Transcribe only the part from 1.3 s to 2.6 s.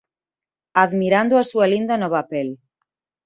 a súa linda nova pel."